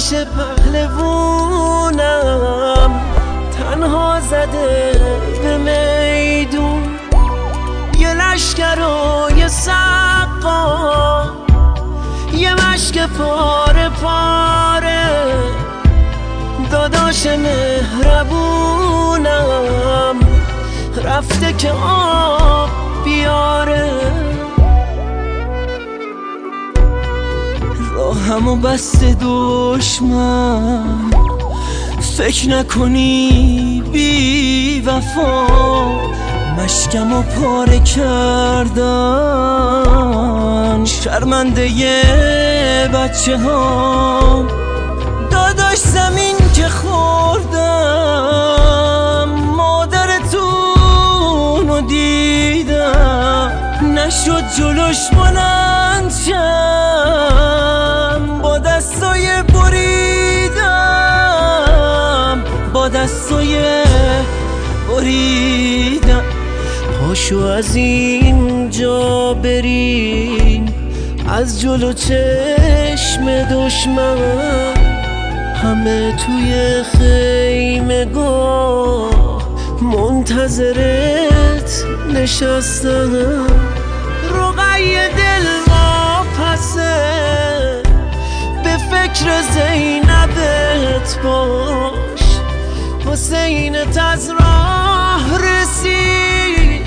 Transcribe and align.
داداش 0.00 0.14
پهلوونم 0.64 1.80
تنها 3.58 4.20
زده 4.20 4.92
به 5.42 5.58
میدون. 5.58 6.82
یه 7.98 8.14
لشگرای 8.14 9.48
سقا. 9.48 11.24
یه 12.32 12.54
مشک 12.54 13.06
پاره 13.06 13.88
پاره. 13.88 15.06
داداش 16.70 17.26
مهربونم. 17.26 18.60
رفته 21.04 21.52
که 21.52 21.72
راهمو 28.30 28.56
بسته 28.56 29.16
دشمن. 29.20 31.10
فکر 32.16 32.48
نکنی 32.48 33.82
بی 33.92 34.80
وفا. 34.80 35.46
مشکم 36.58 37.12
و 37.12 37.22
پاره 37.22 37.80
کردن. 37.80 38.84
شرمنده 40.84 41.68
بچه 42.94 43.38
ها 43.38 44.44
داداش 45.30 45.78
زمین 45.78 46.36
که 46.54 46.68
خوردم. 46.68 47.68
مادرتون 49.56 50.48
رو 51.68 51.80
دیدم. 51.80 53.52
نشد 53.94 54.44
جلوش 54.58 55.10
بلند 55.10 56.12
شم. 56.26 56.69
با 62.80 62.88
دستای 62.88 63.56
بریدم 64.88 66.24
پاشو 67.00 67.38
از 67.38 67.76
اینجا 67.76 69.34
بریم 69.34 70.74
از 71.28 71.60
جلو 71.60 71.92
چشم 71.92 73.42
دشمن. 73.42 74.16
همه 75.62 76.16
توی 76.16 76.82
خیمه 76.82 78.04
گاه 78.04 79.42
منتظرت 79.82 81.84
نشستم 82.14 83.46
رقی 84.34 84.94
دل 84.94 85.46
ما 85.68 86.24
پسه 86.38 87.82
به 88.64 88.76
فکر 88.76 89.42
زینبت 89.42 91.18
باش 91.24 92.09
حسینت 93.10 93.98
از 93.98 94.30
راه 94.30 95.38
رسید. 95.38 96.86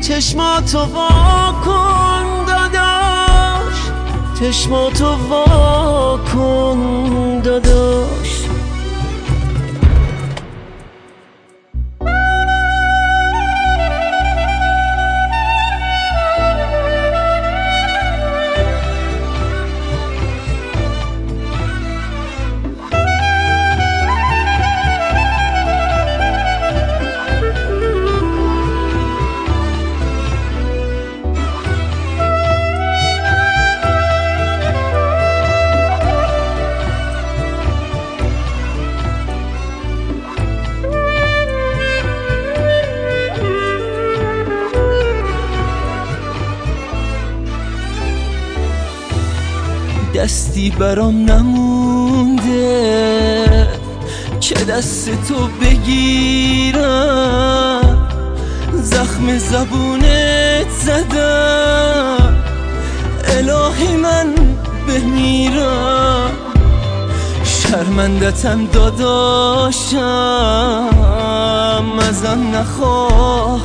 چشماتو 0.00 0.78
واکن 0.78 2.44
داداش. 2.46 3.74
چشماتو 4.40 5.06
واکن 5.06 5.24
داداش 5.28 6.63
دستی 50.14 50.70
برام 50.70 51.30
نمونده. 51.30 52.74
که 54.40 54.54
دست 54.54 55.08
تو 55.28 55.48
بگیرم؟ 55.62 56.84
زخم 58.72 59.38
زبونت 59.38 60.70
زدم. 60.70 62.36
الهی 63.24 63.96
من 63.96 64.34
بمیرم. 64.88 66.30
شرمندتم 67.44 68.66
داداشم. 68.66 69.98
ازم 72.08 72.50
نخواه 72.54 73.60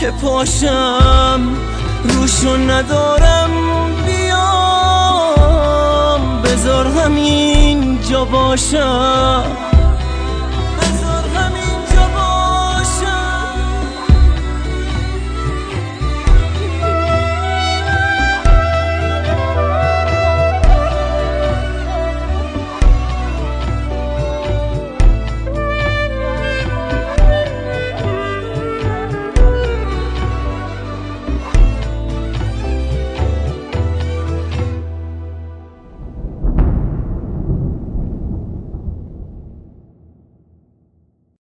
که 0.00 0.10
پاشم. 0.10 1.40
روشو 2.04 2.56
ندارم. 2.56 3.65
بذار 6.66 6.86
همین 6.86 7.98
جا 8.10 8.24
باشم 8.24 9.75